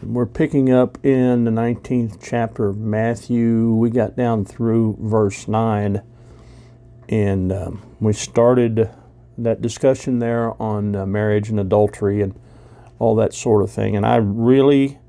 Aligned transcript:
We're 0.00 0.26
picking 0.26 0.70
up 0.70 1.04
in 1.04 1.42
the 1.42 1.50
19th 1.50 2.18
chapter 2.22 2.68
of 2.68 2.78
Matthew. 2.78 3.72
We 3.72 3.90
got 3.90 4.14
down 4.14 4.44
through 4.44 4.96
verse 5.00 5.48
9, 5.48 6.02
and 7.08 7.52
um, 7.52 7.82
we 7.98 8.12
started 8.12 8.90
that 9.36 9.60
discussion 9.60 10.20
there 10.20 10.60
on 10.62 10.94
uh, 10.94 11.04
marriage 11.04 11.50
and 11.50 11.58
adultery 11.58 12.22
and 12.22 12.38
all 13.00 13.16
that 13.16 13.34
sort 13.34 13.60
of 13.60 13.72
thing. 13.72 13.96
And 13.96 14.06
I 14.06 14.16
really 14.16 15.00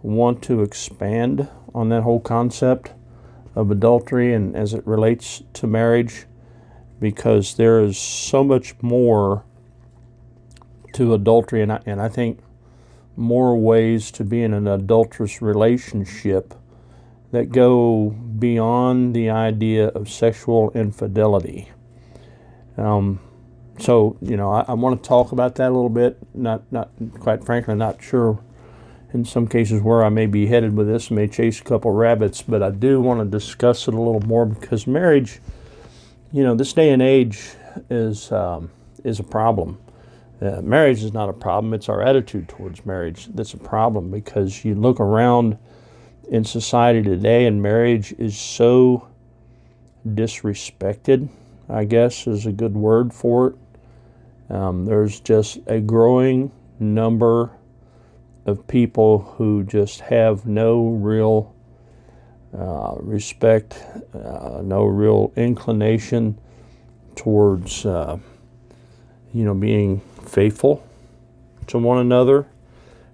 want 0.00 0.42
to 0.44 0.62
expand 0.62 1.48
on 1.74 1.88
that 1.88 2.02
whole 2.02 2.20
concept 2.20 2.92
of 3.56 3.72
adultery 3.72 4.32
and 4.32 4.54
as 4.54 4.74
it 4.74 4.86
relates 4.86 5.42
to 5.54 5.66
marriage 5.66 6.26
because 7.00 7.56
there 7.56 7.82
is 7.82 7.98
so 7.98 8.44
much 8.44 8.80
more 8.80 9.44
to 10.92 11.14
adultery, 11.14 11.62
and 11.62 11.72
I, 11.72 11.80
and 11.84 12.00
I 12.00 12.08
think 12.08 12.38
more 13.16 13.56
ways 13.56 14.10
to 14.12 14.24
be 14.24 14.42
in 14.42 14.52
an 14.52 14.66
adulterous 14.66 15.40
relationship 15.40 16.54
that 17.32 17.50
go 17.50 18.10
beyond 18.10 19.14
the 19.14 19.30
idea 19.30 19.88
of 19.88 20.08
sexual 20.08 20.70
infidelity. 20.74 21.70
Um, 22.76 23.20
so, 23.78 24.16
you 24.22 24.36
know, 24.36 24.50
I, 24.50 24.64
I 24.68 24.72
want 24.74 25.02
to 25.02 25.08
talk 25.08 25.32
about 25.32 25.56
that 25.56 25.70
a 25.70 25.74
little 25.74 25.88
bit. 25.88 26.18
Not, 26.34 26.70
not 26.72 26.90
quite 27.20 27.44
frankly, 27.44 27.74
not 27.74 28.02
sure 28.02 28.42
in 29.12 29.24
some 29.24 29.46
cases 29.46 29.82
where 29.82 30.04
I 30.04 30.08
may 30.08 30.26
be 30.26 30.46
headed 30.46 30.76
with 30.76 30.86
this. 30.86 31.10
I 31.10 31.14
may 31.14 31.28
chase 31.28 31.60
a 31.60 31.64
couple 31.64 31.90
rabbits, 31.90 32.42
but 32.42 32.62
I 32.62 32.70
do 32.70 33.00
want 33.00 33.20
to 33.20 33.26
discuss 33.26 33.88
it 33.88 33.94
a 33.94 34.00
little 34.00 34.20
more 34.20 34.46
because 34.46 34.86
marriage, 34.86 35.40
you 36.32 36.42
know, 36.42 36.54
this 36.54 36.72
day 36.72 36.90
and 36.90 37.02
age 37.02 37.50
is 37.90 38.30
um, 38.32 38.70
is 39.04 39.20
a 39.20 39.24
problem. 39.24 39.78
Uh, 40.40 40.60
marriage 40.60 41.02
is 41.02 41.14
not 41.14 41.30
a 41.30 41.32
problem, 41.32 41.72
it's 41.72 41.88
our 41.88 42.02
attitude 42.02 42.46
towards 42.48 42.84
marriage 42.84 43.26
that's 43.28 43.54
a 43.54 43.58
problem 43.58 44.10
because 44.10 44.64
you 44.64 44.74
look 44.74 45.00
around 45.00 45.56
in 46.28 46.44
society 46.44 47.02
today 47.02 47.46
and 47.46 47.62
marriage 47.62 48.12
is 48.18 48.36
so 48.36 49.08
disrespected, 50.06 51.28
I 51.68 51.84
guess 51.84 52.26
is 52.26 52.44
a 52.44 52.52
good 52.52 52.74
word 52.74 53.14
for 53.14 53.48
it. 53.48 53.56
Um, 54.50 54.84
there's 54.84 55.20
just 55.20 55.58
a 55.66 55.80
growing 55.80 56.52
number 56.78 57.50
of 58.44 58.66
people 58.68 59.20
who 59.20 59.64
just 59.64 60.00
have 60.00 60.46
no 60.46 60.88
real 60.88 61.54
uh, 62.56 62.94
respect, 63.00 63.82
uh, 64.14 64.60
no 64.62 64.84
real 64.84 65.32
inclination 65.36 66.38
towards, 67.16 67.84
uh, 67.84 68.18
you 69.32 69.44
know, 69.44 69.54
being 69.54 70.00
faithful 70.28 70.86
to 71.68 71.78
one 71.78 71.98
another. 71.98 72.46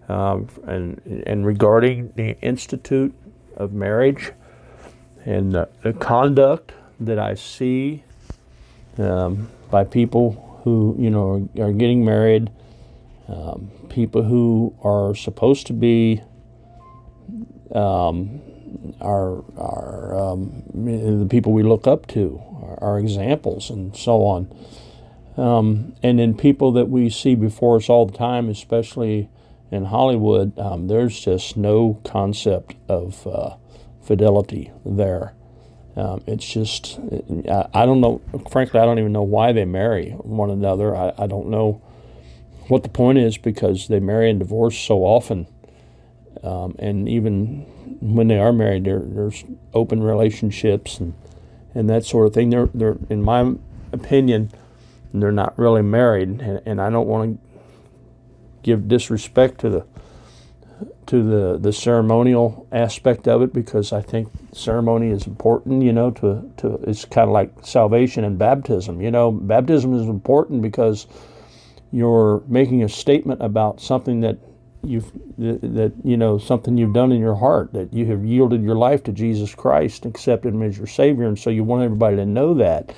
Um, 0.08 0.48
and, 0.66 1.00
and 1.26 1.46
regarding 1.46 2.12
the 2.16 2.38
Institute 2.40 3.14
of 3.56 3.72
Marriage 3.72 4.32
and 5.24 5.54
uh, 5.54 5.66
the 5.82 5.92
conduct 5.92 6.72
that 7.00 7.18
I 7.18 7.34
see 7.34 8.04
um, 8.98 9.48
by 9.70 9.84
people 9.84 10.60
who, 10.64 10.96
you 10.98 11.10
know, 11.10 11.48
are, 11.56 11.68
are 11.68 11.72
getting 11.72 12.04
married, 12.04 12.50
um, 13.28 13.70
people 13.88 14.22
who 14.22 14.74
are 14.82 15.14
supposed 15.14 15.66
to 15.68 15.72
be 15.72 16.20
um, 17.74 18.40
our, 19.00 19.44
our 19.56 20.32
um, 20.32 20.62
the 20.74 21.26
people 21.28 21.52
we 21.52 21.62
look 21.62 21.86
up 21.86 22.06
to, 22.08 22.40
our 22.78 22.98
examples, 22.98 23.70
and 23.70 23.96
so 23.96 24.24
on. 24.24 24.52
Um, 25.36 25.94
and 26.02 26.18
then 26.18 26.34
people 26.36 26.72
that 26.72 26.88
we 26.88 27.08
see 27.08 27.34
before 27.34 27.76
us 27.76 27.88
all 27.88 28.06
the 28.06 28.16
time, 28.16 28.48
especially 28.48 29.30
in 29.70 29.86
Hollywood, 29.86 30.58
um, 30.58 30.88
there's 30.88 31.18
just 31.18 31.56
no 31.56 32.00
concept 32.04 32.76
of 32.88 33.26
uh, 33.26 33.56
fidelity 34.02 34.70
there. 34.84 35.34
Um, 35.96 36.22
it's 36.26 36.50
just, 36.50 36.98
I, 37.74 37.84
don't 37.84 38.00
know, 38.00 38.20
frankly, 38.50 38.80
I 38.80 38.84
don't 38.84 38.98
even 38.98 39.12
know 39.12 39.22
why 39.22 39.52
they 39.52 39.66
marry 39.66 40.10
one 40.10 40.50
another. 40.50 40.96
I, 40.96 41.12
I, 41.18 41.26
don't 41.26 41.48
know 41.48 41.82
what 42.68 42.82
the 42.82 42.88
point 42.88 43.18
is 43.18 43.36
because 43.36 43.88
they 43.88 44.00
marry 44.00 44.30
and 44.30 44.38
divorce 44.38 44.78
so 44.78 45.00
often. 45.00 45.46
Um, 46.42 46.76
and 46.78 47.08
even 47.08 47.66
when 48.00 48.28
they 48.28 48.38
are 48.38 48.54
married, 48.54 48.84
there's 48.84 49.44
open 49.74 50.02
relationships 50.02 50.98
and, 50.98 51.12
and 51.74 51.90
that 51.90 52.06
sort 52.06 52.26
of 52.26 52.32
thing. 52.32 52.48
They're, 52.48 52.70
they're, 52.72 52.96
in 53.10 53.22
my 53.22 53.54
opinion, 53.92 54.50
they're 55.20 55.32
not 55.32 55.58
really 55.58 55.82
married, 55.82 56.28
and, 56.28 56.62
and 56.64 56.80
I 56.80 56.90
don't 56.90 57.06
want 57.06 57.40
to 57.40 57.48
give 58.62 58.88
disrespect 58.88 59.60
to 59.60 59.68
the 59.68 59.86
to 61.06 61.22
the 61.22 61.58
the 61.58 61.72
ceremonial 61.72 62.66
aspect 62.72 63.28
of 63.28 63.42
it 63.42 63.52
because 63.52 63.92
I 63.92 64.00
think 64.00 64.28
ceremony 64.52 65.10
is 65.10 65.26
important. 65.26 65.82
You 65.82 65.92
know, 65.92 66.10
to 66.12 66.50
to 66.58 66.74
it's 66.86 67.04
kind 67.04 67.28
of 67.28 67.32
like 67.32 67.52
salvation 67.62 68.24
and 68.24 68.38
baptism. 68.38 69.00
You 69.00 69.10
know, 69.10 69.30
baptism 69.30 69.94
is 69.94 70.08
important 70.08 70.62
because 70.62 71.06
you're 71.90 72.42
making 72.46 72.82
a 72.82 72.88
statement 72.88 73.42
about 73.42 73.80
something 73.80 74.20
that 74.20 74.38
you've 74.84 75.12
that 75.38 75.92
you 76.02 76.16
know 76.16 76.38
something 76.38 76.76
you've 76.76 76.94
done 76.94 77.12
in 77.12 77.20
your 77.20 77.36
heart 77.36 77.72
that 77.72 77.92
you 77.92 78.06
have 78.06 78.24
yielded 78.24 78.62
your 78.62 78.74
life 78.74 79.02
to 79.04 79.12
Jesus 79.12 79.54
Christ, 79.54 80.06
accepted 80.06 80.54
Him 80.54 80.62
as 80.62 80.76
your 80.76 80.86
Savior, 80.86 81.26
and 81.26 81.38
so 81.38 81.50
you 81.50 81.64
want 81.64 81.82
everybody 81.82 82.16
to 82.16 82.26
know 82.26 82.54
that. 82.54 82.94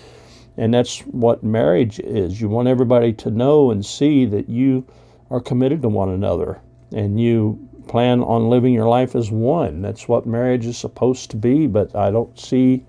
And 0.57 0.73
that's 0.73 1.01
what 1.01 1.43
marriage 1.43 1.99
is. 2.01 2.41
You 2.41 2.49
want 2.49 2.69
everybody 2.69 3.13
to 3.15 3.31
know 3.31 3.71
and 3.71 3.85
see 3.85 4.25
that 4.27 4.49
you 4.49 4.87
are 5.31 5.41
committed 5.41 5.83
to 5.83 5.89
one 5.89 6.09
another 6.09 6.61
and 6.93 7.21
you 7.21 7.69
plan 7.89 8.21
on 8.23 8.49
living 8.49 8.73
your 8.73 8.89
life 8.89 9.15
as 9.15 9.31
one. 9.31 9.83
That's 9.83 10.09
what 10.09 10.27
marriage 10.27 10.65
is 10.67 10.79
supposed 10.79 11.31
to 11.33 11.37
be, 11.37 11.67
but 11.67 11.95
I 11.95 12.11
don't 12.11 12.39
see 12.39 12.85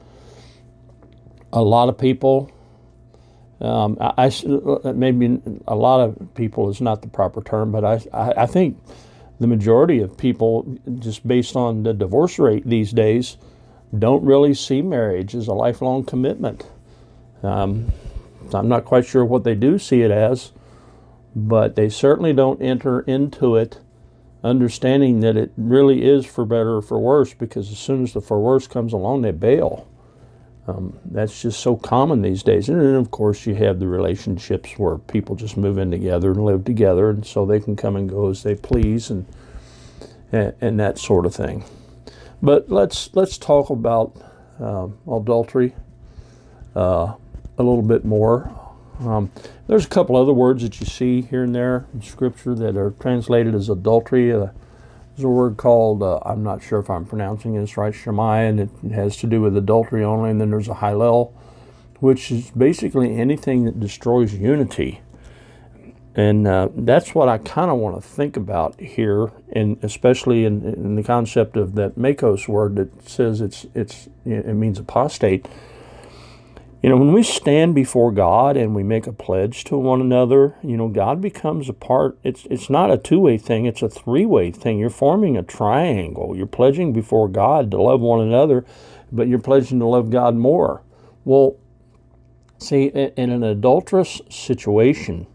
a 1.52 1.62
lot 1.62 1.90
of 1.90 1.98
people. 1.98 2.52
Um, 3.62 3.98
I, 4.00 4.32
I, 4.86 4.92
maybe 4.92 5.42
a 5.68 5.76
lot 5.76 6.02
of 6.02 6.36
people 6.36 6.70
is 6.70 6.82
not 6.82 7.02
the 7.02 7.08
proper 7.08 7.42
term, 7.42 7.72
but 7.72 7.84
I, 7.84 8.02
I, 8.14 8.44
I 8.44 8.46
think 8.46 8.78
the 9.40 9.48
majority 9.48 10.00
of 10.00 10.18
people, 10.18 10.78
just 11.00 11.28
based 11.28 11.56
on 11.56 11.84
the 11.84 11.94
divorce 11.94 12.38
rate 12.38 12.68
these 12.68 12.92
days, 12.92 13.38
don't 13.98 14.24
really 14.24 14.54
see 14.54 14.82
marriage 14.82 15.36
as 15.36 15.48
a 15.48 15.54
lifelong 15.54 16.04
commitment. 16.04 16.66
Um, 17.44 17.92
I'm 18.54 18.68
not 18.68 18.86
quite 18.86 19.06
sure 19.06 19.26
what 19.26 19.44
they 19.44 19.56
do 19.56 19.80
see 19.80 20.02
it 20.02 20.12
as, 20.12 20.52
but 21.36 21.76
they 21.76 21.90
certainly 21.90 22.34
don't 22.34 22.62
enter 22.62 23.02
into 23.02 23.56
it 23.56 23.80
understanding 24.46 25.22
that 25.22 25.36
it 25.36 25.52
really 25.58 26.04
is 26.04 26.24
for 26.24 26.46
better 26.46 26.76
or 26.76 26.82
for 26.82 27.00
worse 27.00 27.34
because 27.34 27.72
as 27.72 27.80
soon 27.80 28.04
as 28.04 28.14
the 28.14 28.22
for 28.22 28.40
worse 28.40 28.68
comes 28.68 28.94
along, 28.94 29.24
they 29.24 29.32
bail. 29.32 29.88
Um, 30.68 31.00
that's 31.06 31.42
just 31.42 31.60
so 31.60 31.76
common 31.76 32.22
these 32.22 32.44
days. 32.44 32.70
And 32.70 32.80
then, 32.80 32.96
of 32.96 33.12
course, 33.12 33.46
you 33.46 33.56
have 33.56 33.80
the 33.80 33.88
relationships 33.88 34.74
where 34.78 34.98
people 34.98 35.36
just 35.36 35.58
move 35.58 35.78
in 35.78 35.92
together 35.92 36.32
and 36.32 36.46
live 36.46 36.64
together, 36.64 37.10
and 37.10 37.26
so 37.26 37.46
they 37.46 37.60
can 37.60 37.76
come 37.76 37.96
and 37.96 38.10
go 38.10 38.30
as 38.30 38.44
they 38.44 38.56
please, 38.56 39.10
and 39.10 39.26
and, 40.32 40.54
and 40.62 40.80
that 40.80 40.98
sort 40.98 41.26
of 41.28 41.36
thing. 41.36 41.64
But 42.42 42.70
let's 42.70 43.12
let's 43.14 43.38
talk 43.38 43.70
about 43.70 44.16
um, 44.60 44.98
adultery. 45.08 45.76
Uh, 46.76 47.14
a 47.58 47.64
little 47.64 47.84
bit 47.84 48.06
more. 48.06 48.52
Um, 49.02 49.32
there's 49.68 49.86
a 49.86 49.90
couple 49.90 50.16
other 50.16 50.34
words 50.34 50.64
that 50.64 50.80
you 50.80 50.86
see 50.86 51.22
here 51.22 51.44
and 51.44 51.54
there 51.54 51.86
in 51.94 52.02
Scripture 52.02 52.56
that 52.56 52.78
are 52.78 52.92
translated 52.92 53.56
as 53.56 53.70
adultery. 53.70 54.32
Uh, 54.34 54.48
There's 55.16 55.26
a 55.26 55.30
word 55.30 55.58
called, 55.58 56.04
uh, 56.04 56.20
I'm 56.26 56.44
not 56.44 56.62
sure 56.62 56.80
if 56.80 56.90
I'm 56.90 57.06
pronouncing 57.06 57.56
this 57.56 57.78
right, 57.78 57.96
Shammai, 57.96 58.42
and 58.42 58.60
it 58.60 58.70
has 58.92 59.18
to 59.18 59.28
do 59.28 59.42
with 59.42 59.56
adultery 59.56 60.04
only. 60.04 60.30
And 60.30 60.42
then 60.42 60.50
there's 60.50 60.68
a 60.68 60.76
Hillel, 60.76 61.34
which 62.02 62.32
is 62.32 62.52
basically 62.52 63.16
anything 63.18 63.66
that 63.66 63.80
destroys 63.80 64.34
unity. 64.34 65.02
And 66.16 66.48
uh, 66.48 66.70
that's 66.76 67.14
what 67.14 67.28
I 67.30 67.38
kind 67.38 67.72
of 67.72 67.78
want 67.78 67.96
to 67.96 68.02
think 68.02 68.38
about 68.38 68.80
here, 68.80 69.32
and 69.52 69.78
especially 69.84 70.46
in, 70.46 70.64
in 70.64 70.96
the 70.96 71.04
concept 71.04 71.58
of 71.58 71.76
that 71.76 71.96
makos 71.98 72.48
word 72.48 72.78
that 72.78 73.10
says 73.10 73.42
it's 73.42 73.66
it's 73.74 74.08
it 74.26 74.56
means 74.56 74.80
apostate. 74.80 75.48
You 76.86 76.92
know, 76.92 76.98
when 76.98 77.14
we 77.14 77.24
stand 77.24 77.74
before 77.74 78.12
God 78.12 78.56
and 78.56 78.76
we 78.76 78.84
make 78.84 79.08
a 79.08 79.12
pledge 79.12 79.64
to 79.64 79.76
one 79.76 80.02
another, 80.02 80.54
you 80.62 80.78
know, 80.78 80.88
God 80.88 81.20
becomes 81.20 81.68
a 81.68 81.74
part. 81.74 82.20
It's 82.24 82.46
it's 82.52 82.70
not 82.70 82.92
a 82.92 82.98
two-way 83.00 83.40
thing, 83.40 83.66
it's 83.66 83.82
a 83.82 83.90
three-way 83.90 84.52
thing. 84.52 84.78
You're 84.78 84.92
forming 84.92 85.36
a 85.36 85.42
triangle. 85.42 86.38
You're 86.38 86.46
pledging 86.46 86.94
before 86.94 87.28
God 87.28 87.72
to 87.72 87.82
love 87.82 88.02
one 88.02 88.22
another, 88.22 88.66
but 89.12 89.28
you're 89.28 89.40
pledging 89.40 89.80
to 89.80 89.88
love 89.88 90.12
God 90.12 90.36
more. 90.36 90.84
Well, 91.24 91.58
see, 92.60 92.84
in 92.84 93.32
an 93.32 93.42
adulterous 93.42 94.22
situation, 94.30 95.26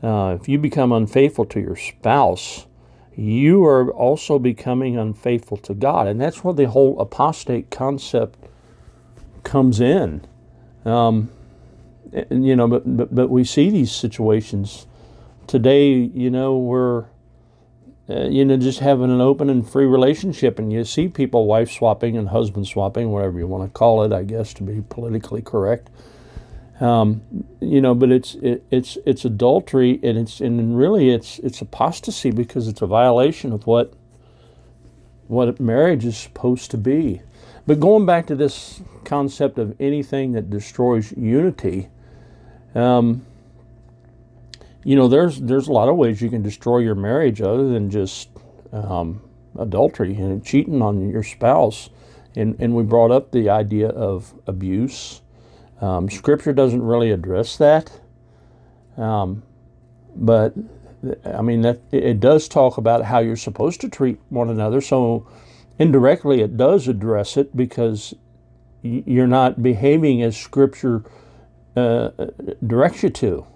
uh, 0.00 0.36
if 0.40 0.48
you 0.48 0.58
become 0.58 0.92
unfaithful 0.92 1.46
to 1.46 1.58
your 1.58 1.74
spouse, 1.74 2.68
you 3.16 3.64
are 3.64 3.92
also 3.92 4.38
becoming 4.38 4.96
unfaithful 4.96 5.56
to 5.56 5.74
God. 5.74 6.06
And 6.06 6.20
that's 6.20 6.44
where 6.44 6.54
the 6.54 6.68
whole 6.68 7.00
apostate 7.00 7.68
concept 7.68 8.38
comes 9.42 9.80
in. 9.80 10.24
Um, 10.88 11.30
you 12.30 12.56
know, 12.56 12.66
but, 12.66 12.96
but 12.96 13.14
but 13.14 13.30
we 13.30 13.44
see 13.44 13.70
these 13.70 13.92
situations 13.92 14.86
today. 15.46 15.92
You 15.92 16.30
know, 16.30 16.56
we're 16.56 17.04
uh, 18.08 18.28
you 18.28 18.44
know 18.44 18.56
just 18.56 18.80
having 18.80 19.10
an 19.10 19.20
open 19.20 19.50
and 19.50 19.68
free 19.68 19.84
relationship, 19.84 20.58
and 20.58 20.72
you 20.72 20.84
see 20.84 21.08
people 21.08 21.46
wife 21.46 21.70
swapping 21.70 22.16
and 22.16 22.28
husband 22.28 22.66
swapping, 22.66 23.10
whatever 23.10 23.38
you 23.38 23.46
want 23.46 23.64
to 23.64 23.78
call 23.78 24.02
it, 24.04 24.12
I 24.12 24.22
guess, 24.22 24.54
to 24.54 24.62
be 24.62 24.82
politically 24.88 25.42
correct. 25.42 25.90
Um, 26.80 27.22
you 27.60 27.80
know, 27.80 27.94
but 27.94 28.10
it's 28.10 28.36
it, 28.36 28.64
it's 28.70 28.96
it's 29.04 29.24
adultery, 29.24 30.00
and 30.02 30.16
it's 30.16 30.40
and 30.40 30.78
really 30.78 31.10
it's 31.10 31.38
it's 31.40 31.60
apostasy 31.60 32.30
because 32.30 32.68
it's 32.68 32.80
a 32.80 32.86
violation 32.86 33.52
of 33.52 33.66
what 33.66 33.92
what 35.26 35.60
marriage 35.60 36.04
is 36.04 36.16
supposed 36.16 36.70
to 36.70 36.78
be. 36.78 37.20
But 37.68 37.80
going 37.80 38.06
back 38.06 38.26
to 38.28 38.34
this 38.34 38.80
concept 39.04 39.58
of 39.58 39.76
anything 39.78 40.32
that 40.32 40.48
destroys 40.48 41.12
unity, 41.12 41.88
um, 42.74 43.26
you 44.84 44.96
know, 44.96 45.06
there's 45.06 45.38
there's 45.38 45.68
a 45.68 45.72
lot 45.72 45.90
of 45.90 45.96
ways 45.96 46.22
you 46.22 46.30
can 46.30 46.40
destroy 46.40 46.78
your 46.78 46.94
marriage 46.94 47.42
other 47.42 47.68
than 47.68 47.90
just 47.90 48.30
um, 48.72 49.20
adultery 49.58 50.14
and 50.14 50.42
cheating 50.42 50.80
on 50.80 51.10
your 51.10 51.22
spouse. 51.22 51.90
And 52.34 52.56
and 52.58 52.74
we 52.74 52.84
brought 52.84 53.10
up 53.10 53.32
the 53.32 53.50
idea 53.50 53.90
of 53.90 54.32
abuse. 54.46 55.20
Um, 55.82 56.08
scripture 56.08 56.54
doesn't 56.54 56.82
really 56.82 57.10
address 57.10 57.58
that, 57.58 58.00
um, 58.96 59.42
but 60.16 60.54
I 61.22 61.42
mean 61.42 61.60
that 61.60 61.80
it 61.92 62.18
does 62.18 62.48
talk 62.48 62.78
about 62.78 63.04
how 63.04 63.18
you're 63.18 63.36
supposed 63.36 63.82
to 63.82 63.90
treat 63.90 64.18
one 64.30 64.48
another. 64.48 64.80
So 64.80 65.26
indirectly 65.78 66.40
it 66.40 66.56
does 66.56 66.88
address 66.88 67.36
it 67.36 67.56
because 67.56 68.14
you're 68.82 69.26
not 69.26 69.62
behaving 69.62 70.22
as 70.22 70.36
Scripture 70.36 71.02
uh, 71.76 72.10
directs 72.66 73.02
you 73.02 73.10
to. 73.10 73.46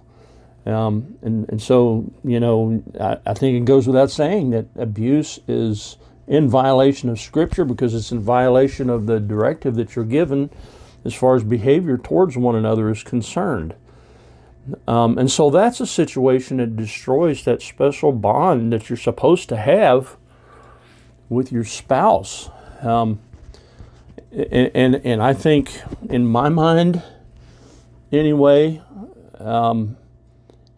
Um, 0.65 1.19
and, 1.23 1.49
and 1.49 1.61
so, 1.61 2.11
you 2.23 2.39
know, 2.39 2.83
I, 3.01 3.19
I, 3.27 3.35
think 3.35 3.57
it 3.57 3.65
goes 3.65 3.89
without 3.89 4.13
saying 4.13 4.51
that 4.51 4.67
abuse 4.77 5.41
is 5.49 5.97
in 6.29 6.49
violation 6.49 7.09
of 7.09 7.19
Scripture 7.19 7.65
because 7.65 7.95
it's 7.95 8.13
in 8.13 8.21
violation 8.21 8.89
of 8.89 9.07
the 9.07 9.19
directive 9.19 9.75
that 9.75 9.97
you're 9.97 10.05
given 10.05 10.51
as 11.05 11.15
far 11.15 11.35
as 11.35 11.43
behavior 11.43 11.99
towards 11.99 12.37
one 12.37 12.55
another 12.55 12.91
is 12.91 13.03
concerned. 13.03 13.75
Um, 14.87 15.19
and 15.19 15.29
so 15.29 15.51
that's 15.51 15.81
a 15.81 15.87
situation 15.87 16.59
that 16.59 16.77
destroys 16.77 17.45
that 17.45 17.61
special 17.61 18.13
bond 18.13 18.73
that 18.73 18.89
you're 18.89 18.97
supposed 18.97 19.49
to 19.49 19.57
have 19.57 20.17
with 21.33 21.51
your 21.51 21.65
spouse. 21.65 22.51
Um, 22.83 23.21
and, 24.31 24.71
and, 24.75 24.95
and, 25.05 25.23
I 25.23 25.33
think, 25.35 25.81
in 26.09 26.27
my 26.27 26.49
mind, 26.49 27.03
anyway, 28.11 28.83
um, 29.39 29.97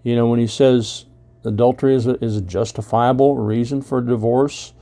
you 0.03 0.17
know, 0.17 0.29
when 0.29 0.39
he 0.39 0.47
says 0.47 1.07
adultery 1.45 1.95
is 1.95 2.07
a, 2.07 2.23
is 2.25 2.37
a 2.37 2.41
justifiable 2.41 3.37
reason 3.37 3.83
for 3.83 4.01
divorce, 4.01 4.73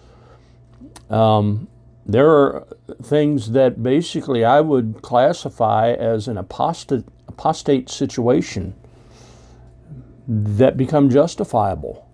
um, 1.11 1.69
there 2.05 2.31
are 2.31 2.67
things 3.03 3.53
that 3.53 3.83
basically 3.83 4.45
I 4.45 4.61
would 4.61 5.01
classify 5.03 5.93
as 5.93 6.29
an 6.29 6.37
apostate, 6.39 7.05
apostate 7.29 7.89
situation 7.89 8.75
that 10.27 10.77
become 10.77 11.11
justifiable. 11.11 12.09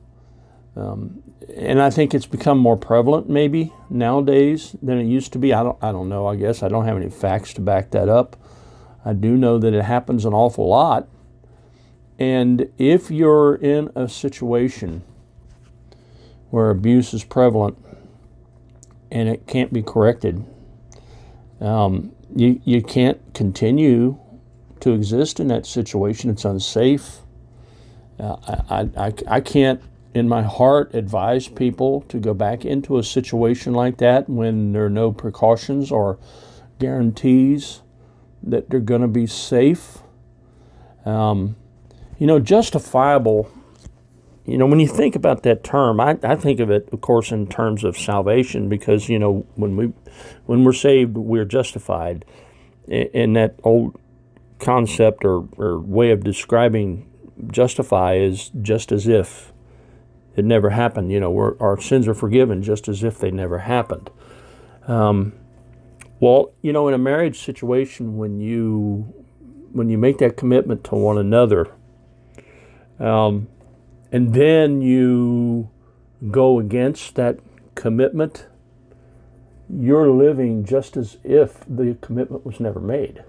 Um, 0.76 1.22
and 1.56 1.80
I 1.80 1.90
think 1.90 2.14
it's 2.14 2.26
become 2.26 2.58
more 2.58 2.76
prevalent 2.76 3.28
maybe 3.28 3.72
nowadays 3.88 4.76
than 4.82 4.98
it 4.98 5.04
used 5.04 5.32
to 5.32 5.38
be. 5.38 5.54
I 5.54 5.62
don't, 5.62 5.78
I 5.82 5.92
don't 5.92 6.08
know. 6.08 6.26
I 6.26 6.36
guess 6.36 6.62
I 6.62 6.68
don't 6.68 6.84
have 6.84 6.96
any 6.96 7.10
facts 7.10 7.54
to 7.54 7.60
back 7.60 7.90
that 7.92 8.08
up. 8.08 8.36
I 9.04 9.14
do 9.14 9.36
know 9.36 9.58
that 9.58 9.72
it 9.72 9.84
happens 9.84 10.24
an 10.24 10.34
awful 10.34 10.68
lot. 10.68 11.08
And 12.18 12.70
if 12.78 13.10
you're 13.10 13.54
in 13.54 13.90
a 13.94 14.08
situation 14.08 15.02
where 16.50 16.70
abuse 16.70 17.14
is 17.14 17.24
prevalent 17.24 17.78
and 19.10 19.28
it 19.28 19.46
can't 19.46 19.72
be 19.72 19.82
corrected, 19.82 20.44
um, 21.60 22.12
you, 22.34 22.60
you 22.64 22.82
can't 22.82 23.20
continue 23.34 24.18
to 24.80 24.92
exist 24.92 25.40
in 25.40 25.48
that 25.48 25.64
situation. 25.64 26.28
It's 26.30 26.44
unsafe. 26.44 27.20
Uh, 28.18 28.36
I, 28.68 28.88
I, 28.96 29.12
I 29.28 29.40
can't 29.40 29.80
in 30.19 30.29
my 30.29 30.43
heart 30.43 30.94
advise 30.94 31.49
people 31.49 32.03
to 32.03 32.19
go 32.19 32.35
back 32.35 32.65
into 32.65 32.99
a 32.99 33.03
situation 33.03 33.73
like 33.73 33.99
that 33.99 34.29
when 34.29 34.73
there 34.73 34.85
are 34.85 34.91
no 34.91 35.12
precautions 35.12 35.91
or 35.91 36.19
guarantees 36.79 37.82
that 38.43 38.70
they're 38.70 38.81
going 38.81 39.03
to 39.03 39.09
be 39.09 39.26
safe. 39.26 39.99
Um, 41.05 41.56
you 42.19 42.26
know, 42.26 42.38
justifiable, 42.38 43.50
you 44.44 44.59
know, 44.59 44.67
when 44.67 44.81
you 44.81 44.88
think 44.88 45.15
about 45.15 45.43
that 45.44 45.62
term, 45.62 46.00
I, 46.00 46.19
I 46.23 46.35
think 46.35 46.61
of 46.61 46.70
it, 46.70 46.88
of 46.93 47.00
course, 47.00 47.31
in 47.31 47.47
terms 47.47 47.84
of 47.84 47.96
salvation 47.96 48.69
because, 48.69 49.08
you 49.08 49.19
know, 49.19 49.46
when, 49.55 49.77
we, 49.77 49.93
when 50.46 50.65
we're 50.65 50.72
saved, 50.72 51.17
we're 51.17 51.44
justified. 51.44 52.25
In 52.87 53.34
that 53.34 53.60
old 53.65 54.01
concept 54.58 55.25
or, 55.25 55.46
or 55.58 55.79
way 55.79 56.10
of 56.10 56.25
describing 56.25 57.06
justify 57.51 58.15
is 58.15 58.51
just 58.63 58.91
as 58.91 59.06
if 59.06 59.53
it 60.38 60.44
never 60.44 60.70
happened. 60.70 61.10
You 61.10 61.20
know, 61.20 61.56
our 61.60 61.80
sins 61.80 62.06
are 62.08 62.14
forgiven 62.14 62.62
just 62.62 62.88
as 62.88 63.02
if 63.02 63.18
they 63.18 63.30
never 63.30 63.58
happened. 63.58 64.10
Um, 64.86 65.32
well, 66.20 66.52
you 66.62 66.72
know, 66.72 66.88
in 66.88 66.94
a 66.94 66.98
marriage 66.98 67.40
situation, 67.40 68.16
when 68.16 68.40
you 68.40 69.14
when 69.72 69.88
you 69.90 69.98
make 69.98 70.18
that 70.18 70.36
commitment 70.36 70.82
to 70.84 70.94
one 70.94 71.18
another, 71.18 71.70
um, 72.98 73.48
and 74.10 74.34
then 74.34 74.80
you 74.80 75.70
go 76.30 76.58
against 76.58 77.14
that 77.16 77.38
commitment, 77.74 78.46
you're 79.68 80.10
living 80.10 80.64
just 80.64 80.96
as 80.96 81.18
if 81.22 81.64
the 81.68 81.96
commitment 82.00 82.44
was 82.44 82.58
never 82.58 82.80
made. 82.80 83.22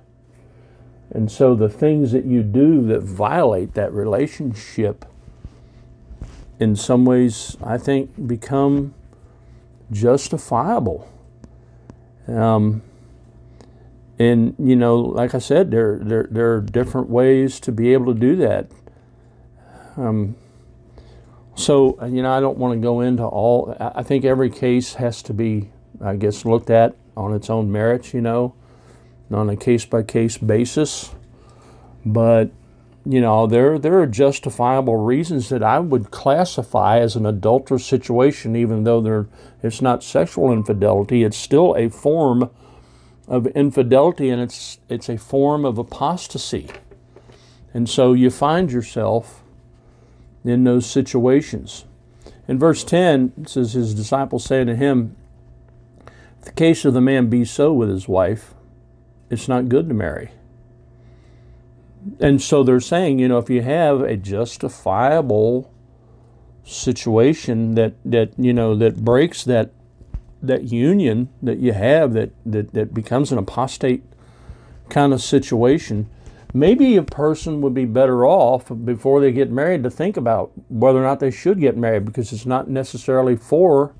And 1.11 1.31
so 1.31 1.55
the 1.55 1.69
things 1.69 2.11
that 2.11 2.25
you 2.25 2.43
do 2.43 2.85
that 2.87 3.01
violate 3.01 3.73
that 3.73 3.91
relationship 3.93 5.05
in 6.59 6.75
some 6.75 7.05
ways, 7.05 7.57
I 7.63 7.77
think, 7.77 8.27
become 8.27 8.93
justifiable. 9.91 11.09
Um, 12.27 12.83
and 14.19 14.53
you 14.59 14.75
know, 14.75 14.97
like 14.97 15.33
I 15.33 15.39
said, 15.39 15.71
there 15.71 15.97
there 16.01 16.27
there 16.29 16.53
are 16.53 16.61
different 16.61 17.09
ways 17.09 17.59
to 17.61 17.71
be 17.71 17.93
able 17.93 18.13
to 18.13 18.19
do 18.19 18.35
that. 18.35 18.69
Um, 19.95 20.35
so 21.55 21.97
you 22.05 22.21
know, 22.21 22.31
I 22.31 22.41
don't 22.41 22.57
want 22.57 22.73
to 22.73 22.81
go 22.81 22.99
into 22.99 23.23
all. 23.23 23.75
I 23.79 24.03
think 24.03 24.25
every 24.25 24.49
case 24.49 24.95
has 24.95 25.23
to 25.23 25.33
be, 25.33 25.71
I 26.01 26.17
guess, 26.17 26.43
looked 26.43 26.69
at 26.69 26.95
on 27.15 27.33
its 27.33 27.49
own 27.49 27.71
merits. 27.71 28.13
You 28.13 28.21
know, 28.21 28.53
on 29.31 29.49
a 29.49 29.55
case 29.55 29.85
by 29.85 30.03
case 30.03 30.37
basis. 30.37 31.11
But 32.05 32.51
you 33.05 33.21
know, 33.21 33.47
there 33.47 33.79
there 33.79 33.99
are 33.99 34.07
justifiable 34.07 34.97
reasons 34.97 35.49
that 35.49 35.63
I 35.63 35.79
would 35.79 36.11
classify 36.11 36.99
as 36.99 37.15
an 37.15 37.25
adulterous 37.25 37.85
situation, 37.85 38.55
even 38.55 38.83
though 38.83 39.01
there 39.01 39.27
it's 39.63 39.81
not 39.81 40.03
sexual 40.03 40.51
infidelity. 40.51 41.23
It's 41.23 41.37
still 41.37 41.75
a 41.75 41.89
form 41.89 42.49
of 43.27 43.47
infidelity, 43.47 44.29
and 44.29 44.41
it's 44.41 44.79
it's 44.89 45.09
a 45.09 45.17
form 45.17 45.65
of 45.65 45.77
apostasy. 45.77 46.67
And 47.73 47.89
so 47.89 48.13
you 48.13 48.29
find 48.29 48.71
yourself 48.71 49.43
in 50.43 50.63
those 50.63 50.85
situations. 50.85 51.85
In 52.47 52.57
verse 52.57 52.83
10, 52.83 53.33
it 53.41 53.49
says, 53.49 53.73
His 53.73 53.93
disciples 53.93 54.43
say 54.43 54.63
to 54.65 54.75
him, 54.75 55.15
If 56.39 56.45
the 56.45 56.51
case 56.51 56.83
of 56.85 56.93
the 56.93 57.01
man 57.01 57.29
be 57.29 57.45
so 57.45 57.71
with 57.71 57.89
his 57.89 58.07
wife, 58.07 58.53
it's 59.29 59.47
not 59.47 59.69
good 59.69 59.87
to 59.89 59.93
marry. 59.93 60.31
And 62.19 62.41
so 62.41 62.63
they're 62.63 62.79
saying, 62.79 63.19
you 63.19 63.27
know, 63.27 63.37
if 63.37 63.49
you 63.49 63.61
have 63.61 64.01
a 64.01 64.15
justifiable 64.15 65.73
situation 66.63 67.75
that, 67.75 67.95
that 68.05 68.31
you 68.37 68.53
know, 68.53 68.75
that 68.75 69.03
breaks 69.03 69.43
that 69.43 69.71
that 70.41 70.63
union 70.63 71.29
that 71.41 71.59
you 71.59 71.73
have 71.73 72.13
that, 72.13 72.31
that, 72.45 72.73
that 72.73 72.93
becomes 72.93 73.31
an 73.31 73.37
apostate 73.37 74.03
kind 74.89 75.13
of 75.13 75.21
situation, 75.21 76.09
maybe 76.53 76.95
a 76.95 77.03
person 77.03 77.61
would 77.61 77.73
be 77.73 77.85
better 77.85 78.25
off 78.25 78.71
before 78.85 79.19
they 79.19 79.31
get 79.31 79.51
married 79.51 79.83
to 79.83 79.89
think 79.89 80.17
about 80.17 80.51
whether 80.69 80.99
or 80.99 81.03
not 81.03 81.19
they 81.19 81.31
should 81.31 81.59
get 81.59 81.77
married 81.77 82.05
because 82.05 82.31
it's 82.31 82.45
not 82.45 82.69
necessarily 82.69 83.35
for 83.35 83.93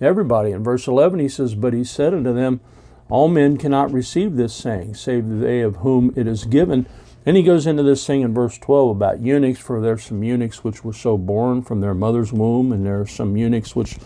everybody. 0.00 0.50
In 0.50 0.62
verse 0.62 0.86
11, 0.86 1.18
he 1.18 1.28
says, 1.28 1.54
But 1.54 1.72
he 1.72 1.84
said 1.84 2.12
unto 2.12 2.34
them, 2.34 2.60
All 3.08 3.28
men 3.28 3.56
cannot 3.56 3.92
receive 3.92 4.36
this 4.36 4.54
saying, 4.54 4.94
save 4.94 5.40
they 5.40 5.60
of 5.60 5.76
whom 5.76 6.12
it 6.16 6.26
is 6.26 6.44
given. 6.44 6.86
And 7.28 7.36
he 7.36 7.42
goes 7.42 7.66
into 7.66 7.82
this 7.82 8.06
thing 8.06 8.22
in 8.22 8.32
verse 8.32 8.56
12 8.56 8.96
about 8.96 9.20
eunuchs, 9.20 9.60
for 9.60 9.82
there's 9.82 10.04
some 10.04 10.22
eunuchs 10.22 10.64
which 10.64 10.82
were 10.82 10.94
so 10.94 11.18
born 11.18 11.60
from 11.60 11.82
their 11.82 11.92
mother's 11.92 12.32
womb, 12.32 12.72
and 12.72 12.86
there 12.86 13.02
are 13.02 13.06
some 13.06 13.36
eunuchs 13.36 13.76
which 13.76 13.98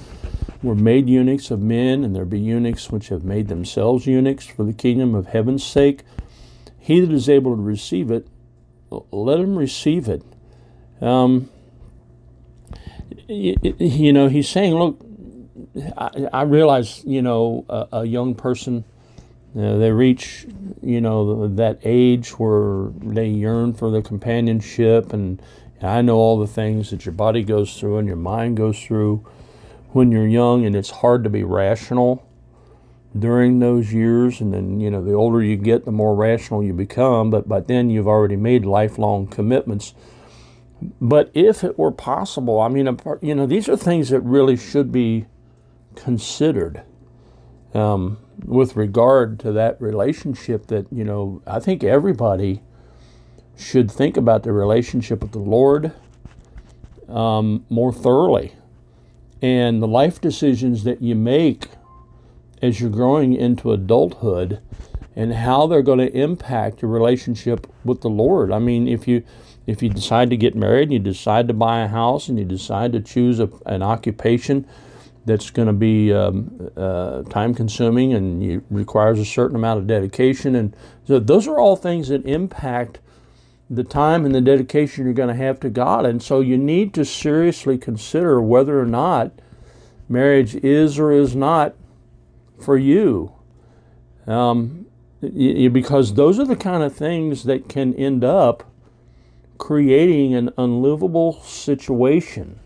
were 0.61 0.75
made 0.75 1.09
eunuchs 1.09 1.53
of 1.53 1.61
men, 1.61 2.03
and 2.03 2.17
there 2.17 2.25
be 2.25 2.41
eunuchs 2.41 2.91
which 2.91 3.11
have 3.11 3.23
made 3.23 3.47
themselves 3.47 4.09
eunuchs 4.09 4.47
for 4.47 4.65
the 4.65 4.73
kingdom 4.73 5.15
of 5.15 5.29
heaven's 5.29 5.63
sake. 5.63 6.03
He 6.81 6.99
that 6.99 7.13
is 7.13 7.29
able 7.29 7.55
to 7.55 7.63
receive 7.63 8.11
it, 8.11 8.27
let 8.91 9.39
him 9.39 9.57
receive 9.57 10.09
it. 10.09 10.25
Um, 11.01 11.49
you 13.29 14.13
know, 14.13 14.27
he's 14.27 14.49
saying, 14.49 14.75
look, 14.75 15.01
I, 15.97 16.27
I 16.33 16.43
realize, 16.43 17.05
you 17.05 17.23
know, 17.23 17.67
a, 17.69 17.99
a 17.99 18.05
young 18.05 18.35
person, 18.35 18.85
uh, 19.57 19.77
they 19.77 19.91
reach, 19.91 20.47
you 20.83 21.01
know, 21.01 21.47
that 21.49 21.79
age 21.85 22.31
where 22.39 22.91
they 23.03 23.29
yearn 23.29 23.75
for 23.75 23.91
the 23.91 24.03
companionship, 24.03 25.13
and, 25.13 25.41
I 25.85 26.01
know 26.01 26.17
all 26.17 26.39
the 26.39 26.47
things 26.47 26.91
that 26.91 27.05
your 27.05 27.13
body 27.13 27.43
goes 27.43 27.77
through 27.77 27.99
and 27.99 28.07
your 28.07 28.17
mind 28.17 28.57
goes 28.57 28.81
through. 28.81 29.27
When 29.89 30.13
you're 30.13 30.29
young, 30.29 30.65
and 30.65 30.77
it's 30.77 30.91
hard 30.91 31.25
to 31.25 31.31
be 31.31 31.43
rational 31.43 32.25
during 33.19 33.59
those 33.59 33.93
years 33.93 34.41
and 34.41 34.55
then 34.55 34.81
you 34.81 34.91
know 34.91 35.05
the 35.05 35.13
older 35.13 35.43
you 35.43 35.55
get 35.57 35.85
the 35.85 35.93
more 35.93 36.15
rational 36.15 36.65
you 36.65 36.73
become 36.73 37.29
but 37.29 37.47
by 37.47 37.61
then 37.61 37.91
you've 37.91 38.09
already 38.09 38.37
made 38.37 38.65
lifelong 38.65 39.27
commitments. 39.27 39.93
But 41.01 41.31
if 41.35 41.63
it 41.63 41.79
were 41.79 41.93
possible 41.93 42.59
i 42.61 42.69
mean 42.69 42.99
you 43.21 43.35
know 43.35 43.47
these 43.47 43.69
are 43.69 43.77
things 43.77 44.09
that 44.09 44.21
really 44.21 44.57
should 44.57 44.91
be 44.91 45.27
considered. 45.95 46.83
Um, 47.75 48.19
with 48.45 48.77
regard 48.77 49.39
to 49.41 49.53
that 49.53 49.81
relationship 49.81 50.67
that 50.67 50.87
you 50.93 51.05
know 51.05 51.43
i 51.47 51.59
think 51.61 51.85
everybody 51.85 52.63
should 53.57 53.91
think 53.91 54.17
about 54.17 54.43
the 54.43 54.53
relationship 54.53 55.23
with 55.23 55.33
the 55.33 55.39
lord 55.39 55.93
um, 57.09 57.65
more 57.69 57.93
thoroughly 57.93 58.55
and 59.43 59.83
the 59.83 59.89
life 59.89 60.21
decisions 60.21 60.85
that 60.85 61.03
you 61.03 61.15
make 61.15 61.69
as 62.63 62.81
you're 62.81 62.89
growing 62.89 63.35
into 63.35 63.73
adulthood 63.73 64.61
and 65.17 65.35
how 65.35 65.67
they're 65.67 65.83
going 65.83 65.99
to 65.99 66.17
impact 66.17 66.81
your 66.81 66.91
relationship 66.91 67.67
with 67.85 68.01
the 68.01 68.09
Lord. 68.09 68.53
I 68.53 68.61
mean, 68.61 68.89
if 68.89 69.07
you 69.07 69.25
if 69.67 69.83
you 69.83 69.89
decide 69.89 70.31
to 70.31 70.37
get 70.37 70.57
married 70.57 70.85
and 70.85 70.93
you 70.93 70.99
decide 70.99 71.47
to 71.49 71.55
buy 71.55 71.81
a 71.81 71.89
house 71.89 72.29
and 72.29 72.39
you 72.39 72.45
decide 72.45 72.93
to 72.93 73.01
choose 73.01 73.39
a, 73.39 73.49
an 73.67 73.83
occupation 73.83 74.67
that's 75.25 75.51
going 75.51 75.67
to 75.67 75.73
be 75.73 76.13
um, 76.13 76.71
uh, 76.77 77.23
time 77.25 77.55
consuming 77.55 78.13
and 78.13 78.43
you, 78.43 78.65
requires 78.71 79.19
a 79.19 79.25
certain 79.25 79.57
amount 79.57 79.79
of 79.79 79.87
dedication 79.87 80.55
and 80.55 80.75
so 81.05 81.19
those 81.19 81.47
are 81.47 81.59
all 81.59 81.77
things 81.77 82.09
that 82.09 82.25
impact 82.27 82.99
the 83.71 83.85
time 83.85 84.27
and 84.27 84.35
the 84.35 84.41
dedication 84.41 85.05
you're 85.05 85.15
going 85.15 85.29
to 85.29 85.35
have 85.35 85.61
to 85.61 85.71
God 85.71 86.05
and 86.05 86.23
so 86.23 86.41
you 86.41 86.59
need 86.59 86.93
to 86.95 87.05
seriously 87.05 87.79
consider 87.79 88.41
whether 88.41 88.81
or 88.81 88.87
not 88.87 89.33
marriage 90.09 90.55
is 90.57 90.99
or 90.99 91.11
is 91.11 91.35
not 91.35 91.75
for 92.61 92.77
you. 92.77 93.33
Um, 94.27 94.87
because 95.21 96.15
those 96.15 96.39
are 96.39 96.45
the 96.45 96.57
kind 96.57 96.83
of 96.83 96.95
things 96.95 97.45
that 97.45 97.69
can 97.69 97.95
end 97.95 98.25
up 98.25 98.65
creating 99.59 100.35
an 100.35 100.51
unlivable 100.57 101.41
situation. 101.43 102.59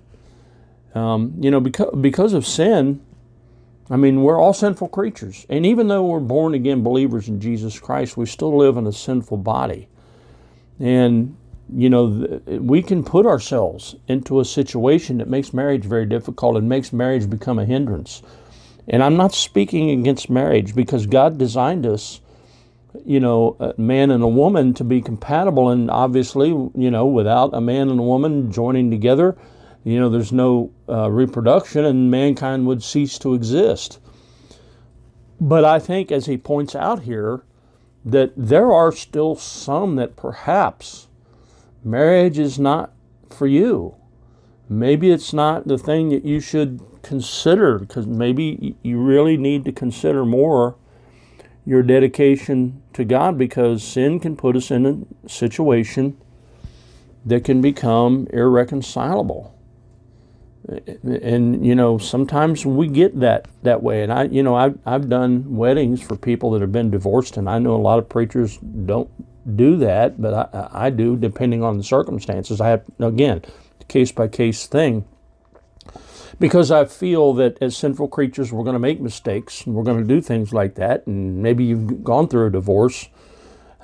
Um, 0.97 1.35
you 1.41 1.51
know, 1.51 1.61
because, 1.61 1.95
because 2.01 2.33
of 2.33 2.47
sin, 2.47 3.03
I 3.91 3.97
mean, 3.97 4.23
we're 4.23 4.41
all 4.41 4.55
sinful 4.55 4.89
creatures. 4.89 5.45
And 5.51 5.67
even 5.67 5.89
though 5.89 6.07
we're 6.07 6.21
born 6.21 6.55
again 6.55 6.83
believers 6.83 7.29
in 7.29 7.39
Jesus 7.39 7.79
Christ, 7.79 8.17
we 8.17 8.25
still 8.25 8.57
live 8.57 8.79
in 8.79 8.87
a 8.87 8.93
sinful 8.93 9.37
body. 9.37 9.89
And, 10.81 11.37
you 11.71 11.91
know, 11.91 12.41
we 12.47 12.81
can 12.83 13.05
put 13.05 13.27
ourselves 13.27 13.95
into 14.09 14.41
a 14.41 14.45
situation 14.47 15.19
that 15.19 15.29
makes 15.29 15.53
marriage 15.53 15.85
very 15.85 16.07
difficult 16.07 16.57
and 16.57 16.67
makes 16.67 16.95
marriage 16.95 17.29
become 17.29 17.59
a 17.59 17.67
hindrance. 17.67 18.23
And 18.89 19.03
I'm 19.03 19.19
not 19.19 19.35
speaking 19.35 19.91
against 19.91 20.31
marriage 20.31 20.75
because 20.75 21.05
God 21.05 21.37
designed 21.37 21.85
us, 21.85 22.23
you 23.05 23.21
know, 23.21 23.57
a 23.61 23.79
man 23.79 24.11
and 24.11 24.23
a 24.23 24.29
woman 24.29 24.73
to 24.75 24.85
be 24.85 25.03
compatible. 25.03 25.69
And 25.69 25.91
obviously, 25.91 26.49
you 26.49 26.91
know, 26.91 27.05
without 27.05 27.51
a 27.53 27.61
man 27.61 27.91
and 27.91 28.01
a 28.01 28.05
woman 28.05 28.51
joining 28.51 28.91
together, 28.91 29.37
you 29.87 30.01
know, 30.01 30.09
there's 30.09 30.33
no 30.33 30.73
uh, 30.89 31.09
reproduction 31.09 31.85
and 31.85 32.11
mankind 32.11 32.67
would 32.67 32.83
cease 32.83 33.21
to 33.21 33.35
exist. 33.35 34.01
But 35.41 35.65
I 35.65 35.79
think, 35.79 36.11
as 36.11 36.27
he 36.27 36.37
points 36.37 36.75
out 36.75 37.05
here, 37.05 37.45
that 38.05 38.33
there 38.37 38.73
are 38.73 38.91
still 38.91 39.37
some 39.37 39.95
that 39.95 40.17
perhaps 40.17 41.07
marriage 41.85 42.37
is 42.37 42.59
not 42.59 42.95
for 43.31 43.47
you. 43.47 43.95
Maybe 44.69 45.13
it's 45.13 45.33
not 45.33 45.69
the 45.69 45.79
thing 45.79 46.09
that 46.09 46.25
you 46.25 46.41
should 46.41 46.81
consider 47.03 47.79
because 47.79 48.09
maybe 48.09 48.75
you 48.83 48.99
really 48.99 49.37
need 49.37 49.65
to 49.67 49.73
consider 49.73 50.25
more 50.25 50.75
your 51.65 51.85
dedication 51.85 52.83
to 52.93 53.05
God 53.05 53.39
because 53.39 53.85
sin 53.85 54.19
can 54.19 54.37
put 54.37 54.57
us 54.57 54.73
in 54.73 55.07
a 55.25 55.29
situation 55.29 56.17
that 57.25 57.45
can 57.45 57.61
become 57.61 58.27
irreconcilable. 58.33 59.56
And 61.05 61.65
you 61.65 61.75
know, 61.75 61.99
sometimes 61.99 62.67
we 62.67 62.89
get 62.89 63.21
that 63.21 63.47
that 63.63 63.83
way. 63.83 64.03
And 64.03 64.13
I, 64.13 64.25
you 64.25 64.43
know, 64.43 64.55
I've 64.55 64.79
I've 64.85 65.09
done 65.09 65.57
weddings 65.57 66.03
for 66.03 66.17
people 66.17 66.51
that 66.53 66.61
have 66.61 66.73
been 66.73 66.91
divorced, 66.91 67.37
and 67.37 67.49
I 67.49 67.59
know 67.59 67.75
a 67.75 67.79
lot 67.79 67.99
of 67.99 68.09
preachers 68.09 68.59
don't 68.59 69.11
do 69.57 69.77
that, 69.77 70.21
but 70.21 70.55
I, 70.55 70.87
I 70.87 70.91
do 70.91 71.17
depending 71.17 71.63
on 71.63 71.77
the 71.77 71.85
circumstances. 71.85 72.61
I 72.61 72.69
have 72.69 72.85
again, 72.99 73.43
case 73.89 74.11
by 74.11 74.29
case 74.29 74.67
thing 74.67 75.05
because 76.39 76.71
I 76.71 76.85
feel 76.85 77.33
that 77.35 77.57
as 77.63 77.77
sinful 77.77 78.09
creatures, 78.09 78.53
we're 78.53 78.65
going 78.65 78.75
to 78.75 78.81
make 78.81 79.01
mistakes 79.01 79.65
and 79.65 79.75
we're 79.75 79.85
going 79.85 79.99
to 79.99 80.05
do 80.07 80.21
things 80.21 80.53
like 80.53 80.75
that. 80.75 81.07
And 81.07 81.43
maybe 81.43 81.65
you've 81.65 82.05
gone 82.05 82.29
through 82.29 82.49
a 82.49 82.51
divorce, 82.51 83.09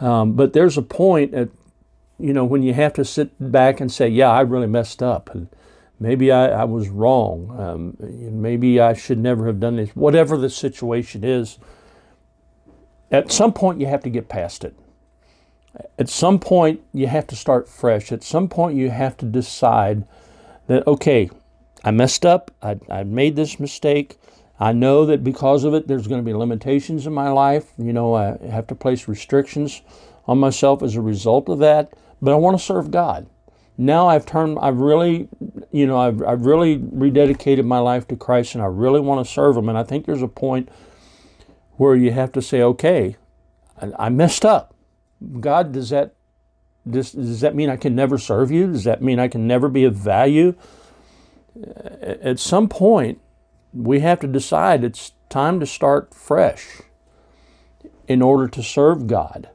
um, 0.01 0.35
but 0.35 0.53
there's 0.53 0.77
a 0.77 0.83
point 0.83 1.35
at 1.35 1.49
you 2.19 2.33
know 2.33 2.45
when 2.45 2.62
you 2.62 2.75
have 2.75 2.93
to 2.95 3.05
sit 3.05 3.31
back 3.41 3.81
and 3.81 3.91
say, 3.91 4.09
"Yeah, 4.09 4.31
I 4.31 4.41
really 4.43 4.67
messed 4.67 5.03
up," 5.03 5.31
and 5.35 5.49
maybe 6.02 6.30
I, 6.30 6.49
I 6.49 6.64
was 6.64 6.88
wrong. 6.88 7.56
Um, 7.59 7.97
maybe 8.00 8.80
I 8.80 8.92
should 8.92 9.18
never 9.18 9.47
have 9.47 9.61
done 9.61 9.76
this. 9.76 9.90
Whatever 9.90 10.37
the 10.37 10.50
situation 10.50 11.25
is, 11.25 11.59
at 13.11 13.30
some 13.30 13.52
point 13.52 13.80
you 13.80 13.87
have 13.87 14.02
to 14.02 14.11
get 14.11 14.28
past 14.28 14.64
it. 14.64 14.75
At 15.99 16.09
some 16.09 16.38
point 16.38 16.80
you 16.92 17.06
have 17.06 17.26
to 17.28 17.37
start 17.37 17.68
fresh. 17.68 18.12
At 18.12 18.23
some 18.23 18.49
point 18.49 18.76
you 18.76 18.90
have 18.90 19.16
to 19.18 19.26
decide 19.26 20.06
that 20.66 20.87
okay 20.87 21.30
I 21.85 21.90
messed 21.90 22.25
up. 22.25 22.50
I, 22.62 22.78
I 22.88 23.02
made 23.02 23.37
this 23.37 23.59
mistake. 23.59 24.16
I 24.61 24.73
know 24.73 25.04
that 25.06 25.25
because 25.25 25.64
of 25.64 25.75
it, 25.75 25.88
there's 25.88 26.06
going 26.06 26.21
to 26.21 26.25
be 26.25 26.35
limitations 26.35 27.06
in 27.06 27.12
my 27.12 27.30
life. 27.30 27.73
You 27.76 27.92
know, 27.92 28.14
I 28.14 28.37
have 28.47 28.68
to 28.68 28.75
place 28.75 29.09
restrictions 29.09 29.82
on 30.26 30.38
myself 30.38 30.82
as 30.82 30.94
a 30.94 31.00
result 31.00 31.49
of 31.49 31.59
that. 31.59 31.92
But 32.21 32.32
I 32.32 32.37
want 32.37 32.56
to 32.56 32.64
serve 32.64 32.92
God. 32.92 33.26
Now 33.85 34.09
I've 34.09 34.25
turned, 34.27 34.59
I've 34.61 34.79
really, 34.79 35.29
you 35.71 35.87
know, 35.87 35.99
I've, 35.99 36.23
I've 36.23 36.47
really 36.47 36.79
rededicated 36.79 37.65
my 37.65 37.79
life 37.79 38.07
to 38.09 38.17
Christ 38.17 38.55
and 38.55 38.62
I 38.62 38.67
really 38.67 39.01
want 39.01 39.27
to 39.27 39.33
serve 39.33 39.57
Him. 39.57 39.69
And 39.69 39.77
I 39.77 39.83
think 39.83 40.07
there's 40.07 40.23
a 40.23 40.29
point 40.29 40.69
where 41.77 41.97
you 41.97 42.12
have 42.12 42.33
to 42.33 42.43
say, 42.43 42.62
okay, 42.62 43.17
I, 43.81 43.93
I 43.99 44.09
messed 44.09 44.45
up. 44.45 44.75
God, 45.41 45.73
does 45.73 45.91
that, 45.91 46.15
does, 46.89 47.12
does 47.12 47.41
that 47.41 47.55
mean 47.55 47.71
I 47.71 47.77
can 47.77 47.95
never 47.95 48.19
serve 48.19 48.51
you? 48.51 48.67
Does 48.69 48.85
that 48.85 49.03
mean 49.03 49.19
I 49.19 49.29
can 49.29 49.47
never 49.47 49.69
be 49.69 49.85
of 49.85 49.95
value? 49.95 50.55
at 52.03 52.39
some 52.39 52.69
point, 52.69 53.21
we 53.73 54.01
have 54.01 54.21
to 54.21 54.27
decide 54.27 54.85
it's 54.85 55.12
time 55.29 55.61
to 55.61 55.67
start 55.67 56.15
fresh 56.15 56.83
in 58.09 58.23
order 58.23 58.49
to 58.49 58.62
serve 58.62 59.07
God. 59.07 59.49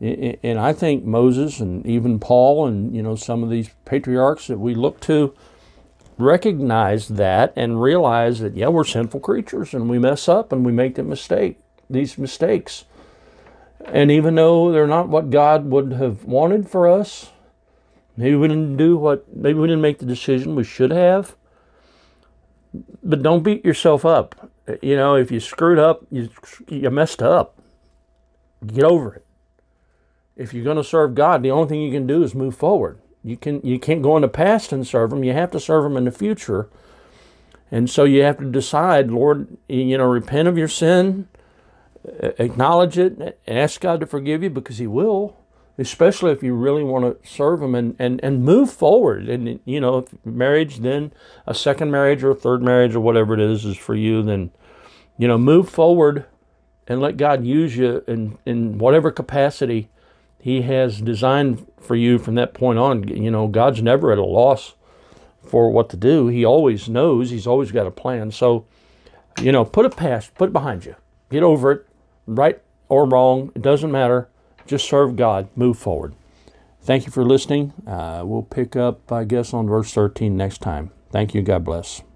And 0.00 0.58
I 0.58 0.72
think 0.74 1.04
Moses 1.04 1.58
and 1.58 1.86
even 1.86 2.18
Paul 2.18 2.66
and 2.66 2.94
you 2.94 3.02
know 3.02 3.16
some 3.16 3.42
of 3.42 3.50
these 3.50 3.70
patriarchs 3.84 4.46
that 4.48 4.58
we 4.58 4.74
look 4.74 5.00
to, 5.02 5.34
recognize 6.18 7.08
that 7.08 7.52
and 7.56 7.80
realize 7.80 8.40
that 8.40 8.56
yeah, 8.56 8.68
we're 8.68 8.84
sinful 8.84 9.20
creatures 9.20 9.74
and 9.74 9.88
we 9.88 9.98
mess 9.98 10.28
up 10.28 10.52
and 10.52 10.64
we 10.64 10.72
make 10.72 10.94
the 10.94 11.02
mistake, 11.02 11.58
these 11.88 12.18
mistakes. 12.18 12.84
And 13.84 14.10
even 14.10 14.34
though 14.34 14.72
they're 14.72 14.86
not 14.86 15.08
what 15.08 15.30
God 15.30 15.66
would 15.66 15.92
have 15.92 16.24
wanted 16.24 16.68
for 16.68 16.88
us, 16.88 17.30
maybe 18.16 18.36
we 18.36 18.48
didn't 18.48 18.76
do 18.76 18.96
what 18.96 19.34
maybe 19.34 19.58
we 19.58 19.68
didn't 19.68 19.82
make 19.82 19.98
the 19.98 20.06
decision 20.06 20.56
we 20.56 20.64
should 20.64 20.90
have. 20.90 21.36
But 23.02 23.22
don't 23.22 23.42
beat 23.42 23.64
yourself 23.64 24.04
up. 24.04 24.50
You 24.82 24.96
know, 24.96 25.14
if 25.14 25.30
you 25.30 25.40
screwed 25.40 25.78
up, 25.78 26.04
you 26.10 26.28
you 26.68 26.90
messed 26.90 27.22
up. 27.22 27.58
Get 28.66 28.84
over 28.84 29.14
it. 29.14 29.25
If 30.36 30.52
you're 30.52 30.64
going 30.64 30.76
to 30.76 30.84
serve 30.84 31.14
God, 31.14 31.42
the 31.42 31.50
only 31.50 31.68
thing 31.68 31.82
you 31.82 31.92
can 31.92 32.06
do 32.06 32.22
is 32.22 32.34
move 32.34 32.56
forward. 32.56 33.00
You 33.24 33.36
can 33.36 33.60
you 33.64 33.78
can't 33.78 34.02
go 34.02 34.16
in 34.16 34.22
the 34.22 34.28
past 34.28 34.72
and 34.72 34.86
serve 34.86 35.12
him. 35.12 35.24
You 35.24 35.32
have 35.32 35.50
to 35.52 35.60
serve 35.60 35.84
him 35.84 35.96
in 35.96 36.04
the 36.04 36.12
future. 36.12 36.68
And 37.70 37.90
so 37.90 38.04
you 38.04 38.22
have 38.22 38.38
to 38.38 38.50
decide, 38.50 39.10
Lord, 39.10 39.56
you 39.68 39.98
know, 39.98 40.04
repent 40.04 40.46
of 40.46 40.56
your 40.56 40.68
sin, 40.68 41.26
acknowledge 42.38 42.96
it, 42.96 43.40
ask 43.48 43.80
God 43.80 43.98
to 44.00 44.06
forgive 44.06 44.42
you 44.42 44.50
because 44.50 44.78
he 44.78 44.86
will, 44.86 45.36
especially 45.76 46.30
if 46.30 46.44
you 46.44 46.54
really 46.54 46.84
want 46.84 47.04
to 47.04 47.28
serve 47.28 47.60
him 47.60 47.74
and, 47.74 47.96
and, 47.98 48.20
and 48.22 48.44
move 48.44 48.70
forward. 48.72 49.28
And, 49.28 49.58
you 49.64 49.80
know, 49.80 49.98
if 49.98 50.24
marriage, 50.24 50.78
then 50.78 51.12
a 51.46 51.54
second 51.54 51.90
marriage 51.90 52.22
or 52.22 52.30
a 52.30 52.36
third 52.36 52.62
marriage 52.62 52.94
or 52.94 53.00
whatever 53.00 53.34
it 53.34 53.40
is 53.40 53.64
is 53.64 53.76
for 53.76 53.96
you, 53.96 54.22
then, 54.22 54.52
you 55.18 55.26
know, 55.26 55.38
move 55.38 55.68
forward 55.68 56.24
and 56.86 57.00
let 57.00 57.16
God 57.16 57.44
use 57.44 57.76
you 57.76 58.04
in, 58.06 58.38
in 58.46 58.78
whatever 58.78 59.10
capacity 59.10 59.88
he 60.38 60.62
has 60.62 61.00
designed 61.00 61.66
for 61.80 61.96
you 61.96 62.18
from 62.18 62.34
that 62.36 62.54
point 62.54 62.78
on. 62.78 63.08
You 63.08 63.30
know, 63.30 63.48
God's 63.48 63.82
never 63.82 64.12
at 64.12 64.18
a 64.18 64.24
loss 64.24 64.74
for 65.46 65.70
what 65.70 65.88
to 65.90 65.96
do. 65.96 66.28
He 66.28 66.44
always 66.44 66.88
knows. 66.88 67.30
He's 67.30 67.46
always 67.46 67.72
got 67.72 67.86
a 67.86 67.90
plan. 67.90 68.30
So, 68.30 68.66
you 69.40 69.52
know, 69.52 69.64
put 69.64 69.86
it 69.86 69.96
past, 69.96 70.34
put 70.34 70.50
it 70.50 70.52
behind 70.52 70.84
you. 70.84 70.96
Get 71.30 71.42
over 71.42 71.72
it, 71.72 71.86
right 72.26 72.60
or 72.88 73.06
wrong. 73.06 73.52
It 73.54 73.62
doesn't 73.62 73.90
matter. 73.90 74.28
Just 74.66 74.88
serve 74.88 75.16
God. 75.16 75.48
Move 75.56 75.78
forward. 75.78 76.14
Thank 76.82 77.06
you 77.06 77.12
for 77.12 77.24
listening. 77.24 77.72
Uh, 77.86 78.22
we'll 78.24 78.42
pick 78.42 78.76
up, 78.76 79.10
I 79.10 79.24
guess, 79.24 79.52
on 79.52 79.66
verse 79.66 79.92
13 79.92 80.36
next 80.36 80.58
time. 80.58 80.90
Thank 81.10 81.34
you. 81.34 81.42
God 81.42 81.64
bless. 81.64 82.02